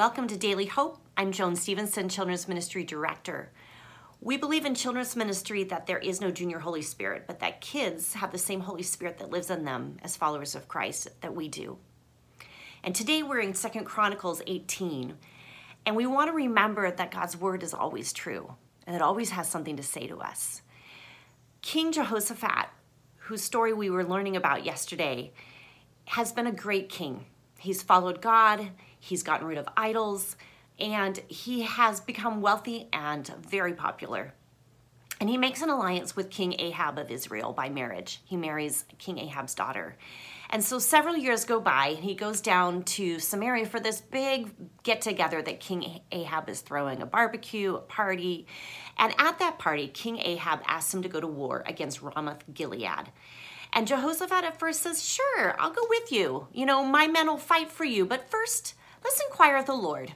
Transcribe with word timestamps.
Welcome 0.00 0.28
to 0.28 0.36
Daily 0.36 0.66
Hope. 0.66 1.00
I'm 1.16 1.32
Joan 1.32 1.56
Stevenson, 1.56 2.08
Children's 2.08 2.46
Ministry 2.46 2.84
Director. 2.84 3.50
We 4.20 4.36
believe 4.36 4.64
in 4.64 4.76
children's 4.76 5.16
ministry 5.16 5.64
that 5.64 5.88
there 5.88 5.98
is 5.98 6.20
no 6.20 6.30
junior 6.30 6.60
Holy 6.60 6.82
Spirit, 6.82 7.24
but 7.26 7.40
that 7.40 7.60
kids 7.60 8.14
have 8.14 8.30
the 8.30 8.38
same 8.38 8.60
Holy 8.60 8.84
Spirit 8.84 9.18
that 9.18 9.30
lives 9.30 9.50
in 9.50 9.64
them 9.64 9.96
as 10.04 10.16
followers 10.16 10.54
of 10.54 10.68
Christ 10.68 11.08
that 11.20 11.34
we 11.34 11.48
do. 11.48 11.78
And 12.84 12.94
today 12.94 13.24
we're 13.24 13.40
in 13.40 13.54
Second 13.54 13.86
Chronicles 13.86 14.40
18, 14.46 15.16
and 15.84 15.96
we 15.96 16.06
want 16.06 16.28
to 16.28 16.32
remember 16.32 16.92
that 16.92 17.10
God's 17.10 17.36
word 17.36 17.64
is 17.64 17.74
always 17.74 18.12
true 18.12 18.54
and 18.86 18.94
it 18.94 19.02
always 19.02 19.30
has 19.30 19.48
something 19.48 19.76
to 19.78 19.82
say 19.82 20.06
to 20.06 20.20
us. 20.20 20.62
King 21.60 21.90
Jehoshaphat, 21.90 22.68
whose 23.16 23.42
story 23.42 23.72
we 23.72 23.90
were 23.90 24.04
learning 24.04 24.36
about 24.36 24.64
yesterday, 24.64 25.32
has 26.04 26.30
been 26.30 26.46
a 26.46 26.52
great 26.52 26.88
king. 26.88 27.26
He's 27.58 27.82
followed 27.82 28.22
God, 28.22 28.70
He's 29.00 29.22
gotten 29.22 29.46
rid 29.46 29.58
of 29.58 29.68
idols, 29.76 30.36
and 30.78 31.18
he 31.28 31.62
has 31.62 32.00
become 32.00 32.40
wealthy 32.40 32.88
and 32.92 33.26
very 33.48 33.74
popular. 33.74 34.34
And 35.20 35.28
he 35.28 35.36
makes 35.36 35.62
an 35.62 35.70
alliance 35.70 36.14
with 36.14 36.30
King 36.30 36.54
Ahab 36.60 36.96
of 36.96 37.10
Israel 37.10 37.52
by 37.52 37.68
marriage. 37.68 38.20
He 38.24 38.36
marries 38.36 38.84
King 38.98 39.18
Ahab's 39.18 39.54
daughter. 39.54 39.96
And 40.50 40.62
so 40.62 40.78
several 40.78 41.16
years 41.16 41.44
go 41.44 41.60
by, 41.60 41.88
and 41.88 42.04
he 42.04 42.14
goes 42.14 42.40
down 42.40 42.84
to 42.84 43.18
Samaria 43.18 43.66
for 43.66 43.80
this 43.80 44.00
big 44.00 44.50
get 44.84 45.00
together 45.00 45.42
that 45.42 45.60
King 45.60 46.00
Ahab 46.12 46.48
is 46.48 46.60
throwing 46.60 47.02
a 47.02 47.06
barbecue, 47.06 47.74
a 47.74 47.80
party. 47.80 48.46
And 48.96 49.12
at 49.18 49.40
that 49.40 49.58
party, 49.58 49.88
King 49.88 50.18
Ahab 50.18 50.60
asks 50.66 50.94
him 50.94 51.02
to 51.02 51.08
go 51.08 51.20
to 51.20 51.26
war 51.26 51.64
against 51.66 52.00
Ramoth 52.00 52.44
Gilead. 52.54 53.10
And 53.72 53.86
Jehoshaphat 53.86 54.44
at 54.44 54.58
first 54.58 54.82
says, 54.82 55.02
Sure, 55.02 55.54
I'll 55.58 55.70
go 55.70 55.86
with 55.88 56.10
you. 56.10 56.48
You 56.52 56.66
know, 56.66 56.84
my 56.84 57.06
men 57.06 57.26
will 57.26 57.38
fight 57.38 57.70
for 57.70 57.84
you. 57.84 58.04
But 58.04 58.30
first, 58.30 58.74
Let's 59.04 59.20
inquire 59.22 59.56
of 59.56 59.66
the 59.66 59.74
Lord. 59.74 60.14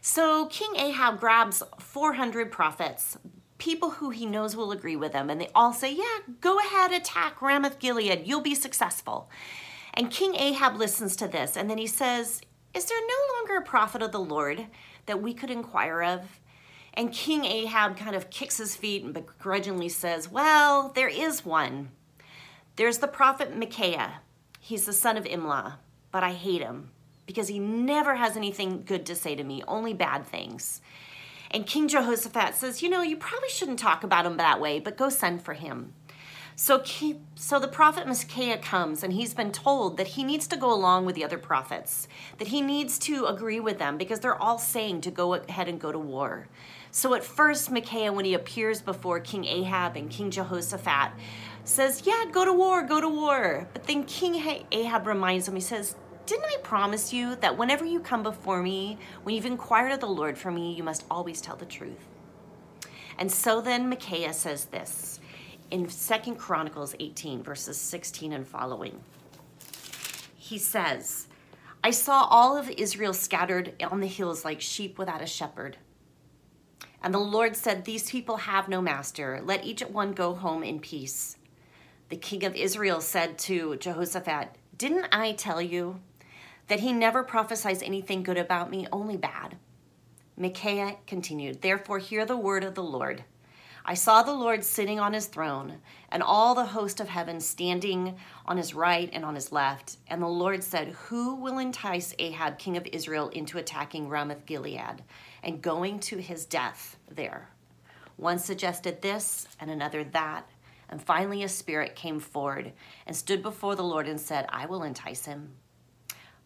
So 0.00 0.46
King 0.46 0.76
Ahab 0.76 1.20
grabs 1.20 1.62
400 1.78 2.50
prophets, 2.50 3.18
people 3.58 3.90
who 3.90 4.10
he 4.10 4.26
knows 4.26 4.56
will 4.56 4.72
agree 4.72 4.96
with 4.96 5.12
him, 5.12 5.30
and 5.30 5.40
they 5.40 5.50
all 5.54 5.72
say, 5.72 5.92
Yeah, 5.92 6.18
go 6.40 6.58
ahead, 6.58 6.92
attack 6.92 7.40
Ramoth 7.42 7.78
Gilead, 7.78 8.26
you'll 8.26 8.40
be 8.40 8.54
successful. 8.54 9.30
And 9.94 10.10
King 10.10 10.34
Ahab 10.36 10.76
listens 10.76 11.16
to 11.16 11.28
this, 11.28 11.56
and 11.56 11.68
then 11.68 11.78
he 11.78 11.86
says, 11.86 12.40
Is 12.74 12.84
there 12.84 13.00
no 13.00 13.34
longer 13.36 13.56
a 13.56 13.66
prophet 13.66 14.02
of 14.02 14.12
the 14.12 14.20
Lord 14.20 14.66
that 15.06 15.22
we 15.22 15.34
could 15.34 15.50
inquire 15.50 16.02
of? 16.02 16.40
And 16.94 17.12
King 17.12 17.44
Ahab 17.44 17.96
kind 17.96 18.16
of 18.16 18.30
kicks 18.30 18.58
his 18.58 18.76
feet 18.76 19.04
and 19.04 19.14
begrudgingly 19.14 19.88
says, 19.88 20.30
Well, 20.30 20.90
there 20.94 21.08
is 21.08 21.44
one. 21.44 21.90
There's 22.78 22.98
the 22.98 23.08
prophet 23.08 23.56
Micaiah. 23.56 24.20
He's 24.60 24.86
the 24.86 24.92
son 24.92 25.16
of 25.16 25.24
Imlah, 25.24 25.78
but 26.12 26.22
I 26.22 26.32
hate 26.32 26.62
him 26.62 26.92
because 27.26 27.48
he 27.48 27.58
never 27.58 28.14
has 28.14 28.36
anything 28.36 28.84
good 28.86 29.04
to 29.06 29.16
say 29.16 29.34
to 29.34 29.42
me, 29.42 29.64
only 29.66 29.94
bad 29.94 30.24
things. 30.24 30.80
And 31.50 31.66
King 31.66 31.88
Jehoshaphat 31.88 32.54
says, 32.54 32.80
You 32.80 32.88
know, 32.88 33.02
you 33.02 33.16
probably 33.16 33.48
shouldn't 33.48 33.80
talk 33.80 34.04
about 34.04 34.26
him 34.26 34.36
that 34.36 34.60
way, 34.60 34.78
but 34.78 34.96
go 34.96 35.08
send 35.08 35.42
for 35.42 35.54
him. 35.54 35.92
So, 36.60 36.82
so 37.36 37.60
the 37.60 37.68
prophet 37.68 38.08
Micaiah 38.08 38.58
comes 38.58 39.04
and 39.04 39.12
he's 39.12 39.32
been 39.32 39.52
told 39.52 39.96
that 39.96 40.08
he 40.08 40.24
needs 40.24 40.48
to 40.48 40.56
go 40.56 40.72
along 40.72 41.06
with 41.06 41.14
the 41.14 41.22
other 41.22 41.38
prophets, 41.38 42.08
that 42.38 42.48
he 42.48 42.60
needs 42.62 42.98
to 42.98 43.26
agree 43.26 43.60
with 43.60 43.78
them 43.78 43.96
because 43.96 44.18
they're 44.18 44.42
all 44.42 44.58
saying 44.58 45.02
to 45.02 45.12
go 45.12 45.34
ahead 45.34 45.68
and 45.68 45.80
go 45.80 45.92
to 45.92 45.98
war. 46.00 46.48
So 46.90 47.14
at 47.14 47.22
first, 47.22 47.70
Micaiah, 47.70 48.12
when 48.12 48.24
he 48.24 48.34
appears 48.34 48.82
before 48.82 49.20
King 49.20 49.44
Ahab 49.44 49.94
and 49.94 50.10
King 50.10 50.32
Jehoshaphat, 50.32 51.12
says, 51.62 52.02
Yeah, 52.04 52.24
go 52.32 52.44
to 52.44 52.52
war, 52.52 52.82
go 52.82 53.00
to 53.00 53.08
war. 53.08 53.68
But 53.72 53.84
then 53.84 54.02
King 54.02 54.66
Ahab 54.72 55.06
reminds 55.06 55.46
him, 55.46 55.54
he 55.54 55.60
says, 55.60 55.94
didn't 56.26 56.44
I 56.44 56.56
promise 56.64 57.12
you 57.12 57.36
that 57.36 57.56
whenever 57.56 57.84
you 57.84 58.00
come 58.00 58.24
before 58.24 58.62
me, 58.64 58.98
when 59.22 59.36
you've 59.36 59.46
inquired 59.46 59.92
of 59.92 60.00
the 60.00 60.06
Lord 60.06 60.36
for 60.36 60.50
me, 60.50 60.74
you 60.74 60.82
must 60.82 61.04
always 61.08 61.40
tell 61.40 61.56
the 61.56 61.64
truth? 61.64 62.04
And 63.16 63.30
so 63.30 63.60
then 63.60 63.88
Micaiah 63.88 64.32
says 64.32 64.66
this 64.66 65.20
in 65.70 65.88
Second 65.88 66.36
Chronicles 66.36 66.94
18, 66.98 67.42
verses 67.42 67.76
16 67.78 68.32
and 68.32 68.46
following. 68.46 69.00
He 70.36 70.58
says, 70.58 71.28
I 71.84 71.90
saw 71.90 72.24
all 72.24 72.56
of 72.56 72.70
Israel 72.70 73.12
scattered 73.12 73.74
on 73.90 74.00
the 74.00 74.06
hills 74.06 74.44
like 74.44 74.60
sheep 74.60 74.98
without 74.98 75.22
a 75.22 75.26
shepherd. 75.26 75.76
And 77.02 77.14
the 77.14 77.18
Lord 77.18 77.56
said, 77.56 77.84
These 77.84 78.10
people 78.10 78.38
have 78.38 78.68
no 78.68 78.80
master. 78.80 79.40
Let 79.44 79.64
each 79.64 79.82
one 79.82 80.12
go 80.12 80.34
home 80.34 80.62
in 80.62 80.80
peace. 80.80 81.36
The 82.08 82.16
king 82.16 82.44
of 82.44 82.56
Israel 82.56 83.00
said 83.00 83.38
to 83.40 83.76
Jehoshaphat, 83.76 84.48
Didn't 84.76 85.06
I 85.12 85.32
tell 85.32 85.60
you 85.62 86.00
that 86.68 86.80
he 86.80 86.92
never 86.92 87.22
prophesies 87.22 87.82
anything 87.82 88.22
good 88.22 88.38
about 88.38 88.70
me, 88.70 88.86
only 88.92 89.16
bad. 89.16 89.56
Micaiah 90.36 90.96
continued, 91.06 91.62
Therefore, 91.62 91.98
hear 91.98 92.24
the 92.24 92.36
word 92.36 92.64
of 92.64 92.74
the 92.74 92.82
Lord. 92.82 93.24
I 93.88 93.94
saw 93.94 94.22
the 94.22 94.34
Lord 94.34 94.64
sitting 94.64 95.00
on 95.00 95.14
his 95.14 95.28
throne, 95.28 95.78
and 96.10 96.22
all 96.22 96.54
the 96.54 96.66
host 96.66 97.00
of 97.00 97.08
heaven 97.08 97.40
standing 97.40 98.18
on 98.44 98.58
his 98.58 98.74
right 98.74 99.08
and 99.14 99.24
on 99.24 99.34
his 99.34 99.50
left. 99.50 99.96
And 100.08 100.20
the 100.20 100.26
Lord 100.26 100.62
said, 100.62 100.88
Who 101.06 101.36
will 101.36 101.56
entice 101.56 102.14
Ahab, 102.18 102.58
king 102.58 102.76
of 102.76 102.86
Israel, 102.92 103.30
into 103.30 103.56
attacking 103.56 104.10
Ramoth 104.10 104.44
Gilead 104.44 105.02
and 105.42 105.62
going 105.62 106.00
to 106.00 106.18
his 106.18 106.44
death 106.44 106.98
there? 107.10 107.48
One 108.16 108.38
suggested 108.38 109.00
this, 109.00 109.48
and 109.58 109.70
another 109.70 110.04
that. 110.04 110.50
And 110.90 111.02
finally, 111.02 111.42
a 111.42 111.48
spirit 111.48 111.96
came 111.96 112.20
forward 112.20 112.74
and 113.06 113.16
stood 113.16 113.42
before 113.42 113.74
the 113.74 113.84
Lord 113.84 114.06
and 114.06 114.20
said, 114.20 114.44
I 114.50 114.66
will 114.66 114.82
entice 114.82 115.24
him. 115.24 115.54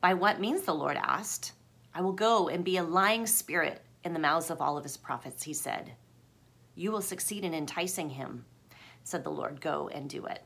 By 0.00 0.14
what 0.14 0.38
means, 0.38 0.62
the 0.62 0.76
Lord 0.76 0.97
asked. 0.97 1.54
I 1.92 2.03
will 2.03 2.12
go 2.12 2.48
and 2.48 2.64
be 2.64 2.76
a 2.76 2.84
lying 2.84 3.26
spirit 3.26 3.82
in 4.04 4.12
the 4.12 4.20
mouths 4.20 4.48
of 4.48 4.60
all 4.60 4.78
of 4.78 4.84
his 4.84 4.97
prophets, 4.97 5.42
he 5.42 5.54
said. 5.54 5.94
You 6.75 6.93
will 6.93 7.03
succeed 7.03 7.44
in 7.44 7.55
enticing 7.55 8.10
him, 8.10 8.44
said 9.05 9.25
the 9.25 9.31
Lord. 9.31 9.60
Go 9.60 9.88
and 9.88 10.09
do 10.09 10.27
it. 10.27 10.43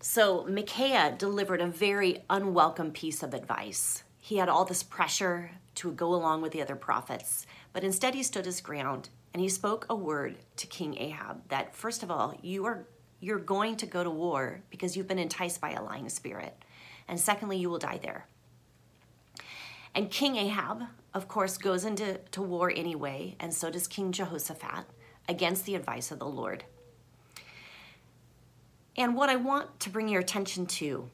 So 0.00 0.44
Micaiah 0.48 1.14
delivered 1.16 1.60
a 1.60 1.66
very 1.66 2.22
unwelcome 2.28 2.92
piece 2.92 3.22
of 3.22 3.34
advice. 3.34 4.04
He 4.18 4.36
had 4.36 4.48
all 4.48 4.64
this 4.64 4.82
pressure 4.82 5.50
to 5.76 5.92
go 5.92 6.14
along 6.14 6.42
with 6.42 6.52
the 6.52 6.62
other 6.62 6.76
prophets, 6.76 7.46
but 7.72 7.84
instead 7.84 8.14
he 8.14 8.22
stood 8.22 8.44
his 8.44 8.60
ground 8.60 9.08
and 9.32 9.40
he 9.40 9.48
spoke 9.48 9.86
a 9.88 9.94
word 9.94 10.36
to 10.56 10.66
King 10.66 10.96
Ahab 10.98 11.48
that 11.48 11.74
first 11.74 12.02
of 12.02 12.10
all, 12.10 12.34
you 12.42 12.64
are 12.66 12.86
you're 13.20 13.38
going 13.38 13.76
to 13.76 13.86
go 13.86 14.04
to 14.04 14.10
war 14.10 14.60
because 14.70 14.96
you've 14.96 15.08
been 15.08 15.18
enticed 15.18 15.60
by 15.60 15.70
a 15.70 15.82
lying 15.82 16.08
spirit 16.08 16.54
and 17.08 17.18
secondly, 17.18 17.56
you 17.56 17.70
will 17.70 17.78
die 17.78 17.98
there. 18.02 18.26
And 19.96 20.10
King 20.10 20.36
Ahab, 20.36 20.82
of 21.14 21.26
course, 21.26 21.56
goes 21.56 21.86
into 21.86 22.20
to 22.32 22.42
war 22.42 22.70
anyway, 22.70 23.34
and 23.40 23.52
so 23.52 23.70
does 23.70 23.88
King 23.88 24.12
Jehoshaphat 24.12 24.84
against 25.26 25.64
the 25.64 25.74
advice 25.74 26.10
of 26.10 26.18
the 26.18 26.26
Lord. 26.26 26.64
And 28.94 29.16
what 29.16 29.30
I 29.30 29.36
want 29.36 29.80
to 29.80 29.90
bring 29.90 30.08
your 30.08 30.20
attention 30.20 30.66
to 30.66 31.08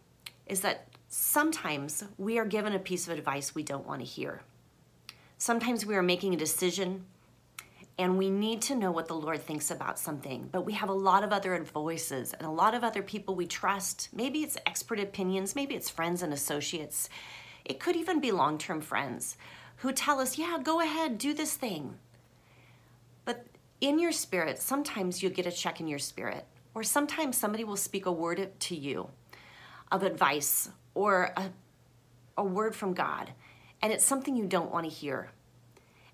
is 0.47 0.62
that 0.62 0.88
sometimes 1.09 2.03
we 2.19 2.38
are 2.41 2.44
given 2.44 2.72
a 2.72 2.81
piece 2.81 3.06
of 3.06 3.16
advice 3.16 3.54
we 3.54 3.62
don't 3.62 3.87
want 3.87 4.00
to 4.00 4.06
hear. 4.06 4.42
Sometimes 5.38 5.87
we 5.87 5.94
are 5.94 6.03
making 6.03 6.34
a 6.34 6.37
decision 6.37 7.04
and 7.98 8.19
we 8.19 8.31
need 8.31 8.62
to 8.62 8.75
know 8.75 8.91
what 8.91 9.06
the 9.06 9.15
Lord 9.15 9.42
thinks 9.42 9.71
about 9.71 9.98
something. 9.98 10.48
But 10.50 10.65
we 10.65 10.72
have 10.72 10.88
a 10.88 10.94
lot 10.94 11.22
of 11.22 11.32
other 11.32 11.62
voices 11.62 12.32
and 12.32 12.47
a 12.47 12.50
lot 12.50 12.75
of 12.75 12.82
other 12.82 13.03
people 13.03 13.37
we 13.37 13.47
trust. 13.47 14.09
Maybe 14.12 14.41
it's 14.41 14.56
expert 14.66 14.98
opinions, 14.98 15.54
maybe 15.54 15.76
it's 15.76 15.91
friends 15.91 16.22
and 16.22 16.32
associates. 16.32 17.09
It 17.65 17.81
could 17.81 17.97
even 17.97 18.21
be 18.21 18.33
long 18.33 18.59
term 18.59 18.81
friends 18.81 19.37
who 19.77 19.93
tell 19.93 20.21
us, 20.21 20.39
yeah, 20.39 20.59
go 20.62 20.81
ahead, 20.81 21.19
do 21.19 21.34
this 21.34 21.55
thing. 21.55 21.97
But 23.25 23.47
in 23.81 23.99
your 23.99 24.12
spirit, 24.12 24.61
sometimes 24.61 25.23
you'll 25.23 25.33
get 25.33 25.47
a 25.47 25.53
check 25.53 25.81
in 25.81 25.89
your 25.89 25.99
spirit, 25.99 26.47
or 26.75 26.83
sometimes 26.83 27.37
somebody 27.37 27.65
will 27.65 27.77
speak 27.77 28.06
a 28.06 28.12
word 28.12 28.59
to 28.61 28.77
you 28.77 29.11
of 29.91 30.03
advice 30.03 30.71
or 30.95 31.33
a, 31.37 31.51
a 32.37 32.45
word 32.45 32.75
from 32.75 32.95
God, 32.95 33.33
and 33.81 33.93
it's 33.93 34.05
something 34.05 34.37
you 34.37 34.47
don't 34.47 34.71
want 34.71 34.84
to 34.84 34.91
hear 34.91 35.31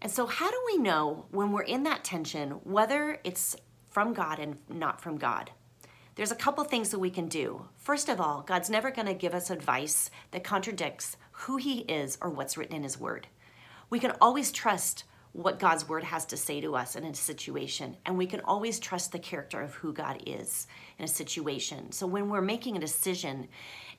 and 0.01 0.11
so, 0.11 0.27
how 0.27 0.51
do 0.51 0.61
we 0.67 0.79
know 0.79 1.27
when 1.31 1.51
we're 1.51 1.63
in 1.63 1.83
that 1.85 2.05
tension 2.05 2.51
whether 2.63 3.19
it's 3.25 3.57
from 3.91 4.13
God 4.13 4.39
and 4.39 4.57
not 4.69 5.01
from 5.01 5.17
God? 5.17 5.51
There's 6.15 6.31
a 6.33 6.37
couple 6.37 6.65
things 6.65 6.91
that 6.91 6.99
we 6.99 7.11
can 7.11 7.29
do. 7.29 7.69
First 7.77 8.09
of 8.09 8.21
all, 8.21 8.43
God's 8.43 8.71
never 8.71 8.91
going 8.91 9.07
to 9.07 9.15
give 9.15 9.35
us 9.35 9.51
advice 9.51 10.11
that 10.31 10.45
contradicts 10.45 11.17
who 11.39 11.57
He 11.57 11.81
is 11.81 12.19
or 12.21 12.31
what's 12.31 12.57
written 12.57 12.77
in 12.77 12.83
His 12.83 12.99
Word. 12.99 13.27
We 13.91 13.99
can 13.99 14.13
always 14.21 14.51
trust 14.53 15.05
what 15.33 15.59
God's 15.59 15.89
Word 15.89 16.05
has 16.05 16.25
to 16.27 16.37
say 16.37 16.61
to 16.61 16.75
us 16.75 16.97
in 16.97 17.05
a 17.05 17.15
situation, 17.15 17.97
and 18.05 18.19
we 18.19 18.27
can 18.27 18.41
always 18.41 18.81
trust 18.81 19.13
the 19.13 19.19
character 19.19 19.61
of 19.61 19.75
who 19.75 19.93
God 19.93 20.23
is 20.27 20.67
in 20.99 21.05
a 21.05 21.09
situation. 21.09 21.93
So, 21.93 22.07
when 22.07 22.29
we're 22.29 22.41
making 22.41 22.77
a 22.77 22.81
decision 22.81 23.49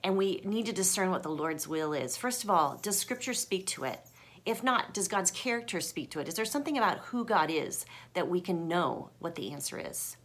and 0.04 0.18
we 0.18 0.42
need 0.44 0.66
to 0.66 0.74
discern 0.74 1.12
what 1.12 1.24
the 1.24 1.30
Lord's 1.30 1.68
will 1.68 1.94
is, 1.94 2.18
first 2.18 2.44
of 2.44 2.50
all, 2.50 2.78
does 2.82 3.00
Scripture 3.00 3.34
speak 3.34 3.68
to 3.68 3.86
it? 3.86 4.00
If 4.46 4.64
not, 4.64 4.94
does 4.94 5.08
God's 5.08 5.32
character 5.32 5.80
speak 5.80 6.12
to 6.12 6.20
it? 6.20 6.28
Is 6.28 6.34
there 6.34 6.46
something 6.46 6.78
about 6.78 7.00
who 7.00 7.24
God 7.24 7.50
is 7.52 7.86
that 8.14 8.28
we 8.28 8.42
can 8.42 8.68
know 8.68 9.12
what 9.20 9.36
the 9.36 9.52
answer 9.52 9.80
is? 9.80 10.18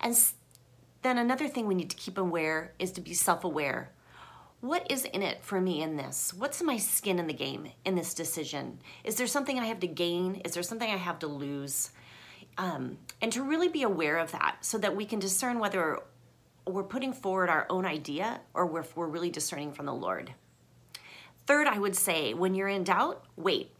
And 0.00 0.16
then 1.02 1.18
another 1.18 1.48
thing 1.48 1.66
we 1.66 1.74
need 1.74 1.90
to 1.90 1.96
keep 1.96 2.18
aware 2.18 2.72
is 2.78 2.92
to 2.92 3.00
be 3.00 3.14
self 3.14 3.44
aware. 3.44 3.92
What 4.60 4.90
is 4.90 5.04
in 5.04 5.22
it 5.22 5.44
for 5.44 5.60
me 5.60 5.82
in 5.82 5.96
this? 5.96 6.34
What's 6.34 6.62
my 6.62 6.78
skin 6.78 7.18
in 7.18 7.26
the 7.26 7.32
game 7.32 7.68
in 7.84 7.94
this 7.94 8.14
decision? 8.14 8.80
Is 9.04 9.16
there 9.16 9.26
something 9.26 9.58
I 9.58 9.66
have 9.66 9.80
to 9.80 9.86
gain? 9.86 10.36
Is 10.44 10.54
there 10.54 10.62
something 10.62 10.90
I 10.90 10.96
have 10.96 11.20
to 11.20 11.28
lose? 11.28 11.90
Um, 12.56 12.98
and 13.22 13.32
to 13.32 13.42
really 13.42 13.68
be 13.68 13.84
aware 13.84 14.18
of 14.18 14.32
that 14.32 14.56
so 14.62 14.78
that 14.78 14.96
we 14.96 15.04
can 15.04 15.20
discern 15.20 15.60
whether 15.60 16.00
we're 16.66 16.82
putting 16.82 17.12
forward 17.12 17.48
our 17.48 17.66
own 17.70 17.86
idea 17.86 18.40
or 18.52 18.66
we're 18.66 18.84
really 19.06 19.30
discerning 19.30 19.72
from 19.72 19.86
the 19.86 19.94
Lord. 19.94 20.34
Third, 21.46 21.66
I 21.66 21.78
would 21.78 21.96
say 21.96 22.34
when 22.34 22.54
you're 22.54 22.68
in 22.68 22.84
doubt, 22.84 23.24
wait. 23.36 23.72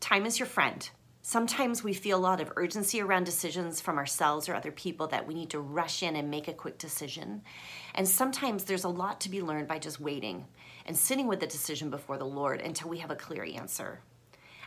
Time 0.00 0.26
is 0.26 0.38
your 0.38 0.46
friend. 0.46 0.88
Sometimes 1.22 1.84
we 1.84 1.92
feel 1.92 2.16
a 2.16 2.20
lot 2.20 2.40
of 2.40 2.52
urgency 2.56 3.02
around 3.02 3.24
decisions 3.24 3.80
from 3.80 3.98
ourselves 3.98 4.48
or 4.48 4.54
other 4.54 4.70
people 4.70 5.08
that 5.08 5.26
we 5.26 5.34
need 5.34 5.50
to 5.50 5.60
rush 5.60 6.02
in 6.02 6.16
and 6.16 6.30
make 6.30 6.48
a 6.48 6.52
quick 6.52 6.78
decision. 6.78 7.42
And 7.94 8.08
sometimes 8.08 8.64
there's 8.64 8.84
a 8.84 8.88
lot 8.88 9.20
to 9.22 9.28
be 9.28 9.42
learned 9.42 9.68
by 9.68 9.78
just 9.78 10.00
waiting 10.00 10.46
and 10.86 10.96
sitting 10.96 11.26
with 11.26 11.40
the 11.40 11.46
decision 11.46 11.90
before 11.90 12.16
the 12.16 12.24
Lord 12.24 12.60
until 12.60 12.88
we 12.88 12.98
have 12.98 13.10
a 13.10 13.16
clear 13.16 13.44
answer. 13.44 14.00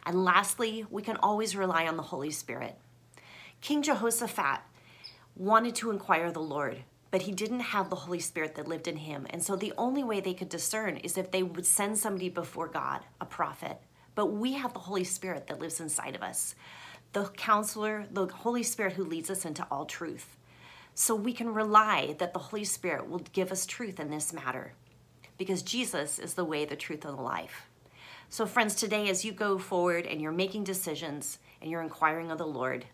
And 0.06 0.24
lastly, 0.24 0.86
we 0.90 1.02
can 1.02 1.18
always 1.18 1.56
rely 1.56 1.88
on 1.88 1.98
the 1.98 2.04
Holy 2.04 2.32
Spirit. 2.32 2.78
King 3.62 3.82
Jehoshaphat 3.82 4.62
wanted 5.36 5.76
to 5.76 5.90
inquire 5.90 6.32
the 6.32 6.42
Lord, 6.42 6.84
but 7.12 7.24
he 7.24 7.32
didn't 7.32 7.60
have 7.62 7.90
the 7.90 7.96
Holy 7.96 8.20
Spirit 8.20 8.56
that 8.56 8.68
lived 8.68 8.88
in 8.88 8.98
him. 8.98 9.26
And 9.30 9.42
so 9.42 9.56
the 9.56 9.74
only 9.78 10.04
way 10.04 10.20
they 10.20 10.34
could 10.34 10.50
discern 10.50 10.98
is 10.98 11.18
if 11.18 11.32
they 11.32 11.44
would 11.44 11.66
send 11.66 11.98
somebody 11.98 12.30
before 12.30 12.68
God, 12.68 13.02
a 13.20 13.26
prophet 13.26 13.80
but 14.16 14.28
we 14.28 14.54
have 14.54 14.74
the 14.74 14.80
Holy 14.80 15.04
Spirit 15.04 15.48
that 15.48 15.60
lives 15.60 15.80
inside 15.80 16.16
of 16.16 16.24
us, 16.24 16.56
the 17.14 17.26
counselor, 17.30 18.06
the 18.12 18.28
Holy 18.28 18.64
Spirit 18.64 18.94
who 18.94 19.04
leads 19.04 19.30
us 19.30 19.46
into 19.46 19.66
all 19.72 19.86
truth. 19.86 20.38
So 20.94 21.16
we 21.16 21.34
can 21.34 21.54
rely 21.54 22.16
that 22.20 22.34
the 22.34 22.40
Holy 22.40 22.64
Spirit 22.64 23.10
will 23.10 23.24
give 23.34 23.52
us 23.52 23.66
truth 23.66 24.00
in 24.00 24.10
this 24.10 24.34
matter 24.34 24.74
because 25.38 25.62
Jesus 25.64 26.20
is 26.20 26.36
the 26.36 26.46
way, 26.46 26.66
the 26.66 26.76
truth, 26.76 27.06
and 27.06 27.18
the 27.18 27.22
life. 27.22 27.68
So, 28.30 28.46
friends, 28.46 28.76
today 28.76 29.10
as 29.10 29.26
you 29.26 29.32
go 29.32 29.58
forward 29.58 30.06
and 30.06 30.22
you're 30.22 30.32
making 30.32 30.64
decisions 30.64 31.40
and 31.62 31.70
you're 31.70 31.82
inquiring 31.82 32.32
of 32.32 32.38
the 32.38 32.46
Lord, 32.46 32.86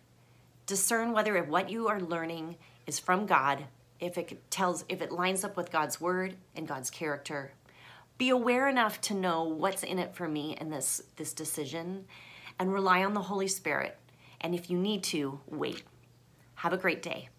discern 0.66 1.12
whether 1.12 1.42
what 1.44 1.70
you 1.70 1.88
are 1.88 2.00
learning 2.00 2.56
is 2.86 3.00
from 3.00 3.26
God, 3.26 3.66
if 4.00 4.18
it 4.18 4.50
tells, 4.50 4.86
if 4.90 5.02
it 5.02 5.12
lines 5.12 5.44
up 5.44 5.58
with 5.58 5.72
God's 5.72 6.00
word 6.00 6.36
and 6.56 6.68
God's 6.68 6.90
character, 6.90 7.52
be 8.18 8.30
aware 8.30 8.68
enough 8.68 9.00
to 9.02 9.14
know 9.14 9.44
what's 9.44 9.84
in 9.84 10.00
it 10.00 10.16
for 10.16 10.28
me 10.28 10.58
in 10.60 10.70
this 10.70 11.02
this 11.16 11.34
decision 11.34 12.06
and 12.60 12.74
rely 12.74 13.04
on 13.04 13.14
the 13.14 13.22
Holy 13.22 13.48
Spirit. 13.48 13.98
And 14.42 14.56
if 14.56 14.70
you 14.70 14.78
need 14.78 15.04
to, 15.04 15.40
wait. 15.48 15.84
Have 16.56 16.74
a 16.74 16.78
great 16.78 17.02
day. 17.02 17.30